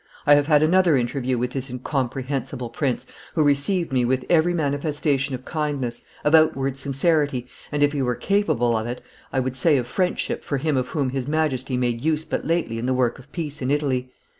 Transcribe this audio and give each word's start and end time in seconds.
I 0.25 0.33
have 0.33 0.47
had 0.47 0.63
another 0.63 0.97
interview 0.97 1.37
with 1.37 1.51
this 1.51 1.69
incomprehensible 1.69 2.71
prince, 2.71 3.05
who 3.35 3.43
received 3.43 3.91
me 3.93 4.03
with 4.03 4.25
every 4.31 4.51
manifestation 4.51 5.35
of 5.35 5.45
kindness, 5.45 6.01
of 6.23 6.33
outward 6.33 6.75
sincerity, 6.75 7.45
and, 7.71 7.83
if 7.83 7.91
he 7.91 8.01
were 8.01 8.15
capable 8.15 8.75
of 8.75 8.87
it, 8.87 9.03
I 9.31 9.39
would 9.39 9.55
say 9.55 9.77
of 9.77 9.85
friendship 9.85 10.43
for 10.43 10.57
him 10.57 10.75
of 10.75 10.87
whom 10.87 11.11
his 11.11 11.27
Majesty 11.27 11.77
made 11.77 12.03
use 12.03 12.25
but 12.25 12.45
lately 12.47 12.79
in 12.79 12.87
the 12.87 12.95
work 12.95 13.19
of 13.19 13.31
peace 13.31 13.61
in 13.61 13.69
Italy. 13.69 14.11